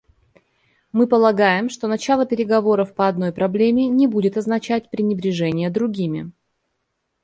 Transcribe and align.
Мы 0.91 1.05
полагаем, 1.05 1.69
что 1.69 1.87
начало 1.87 2.25
переговоров 2.25 2.95
по 2.95 3.07
одной 3.07 3.31
проблеме 3.31 3.85
не 3.85 4.07
будет 4.07 4.35
означать 4.35 4.89
пренебрежение 4.89 5.69
другими. 5.69 6.31